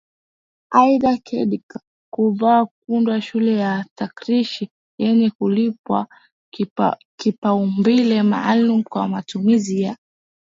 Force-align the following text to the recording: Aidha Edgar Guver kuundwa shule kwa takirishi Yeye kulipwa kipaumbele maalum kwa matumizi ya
Aidha 0.79 1.13
Edgar 1.39 1.83
Guver 2.13 2.67
kuundwa 2.81 3.21
shule 3.27 3.53
kwa 3.57 3.85
takirishi 3.97 4.69
Yeye 4.99 5.27
kulipwa 5.37 5.99
kipaumbele 7.19 8.23
maalum 8.31 8.83
kwa 8.83 9.07
matumizi 9.07 9.81
ya 9.81 9.97